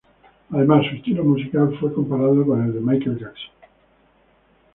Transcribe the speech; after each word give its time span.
Además, 0.49 0.87
su 0.87 0.95
estilo 0.95 1.23
musical 1.23 1.77
fue 1.79 1.93
comparado 1.93 2.43
con 2.43 2.63
el 2.65 2.73
de 2.73 2.79
Michael 2.79 3.19
Jackson. 3.19 3.51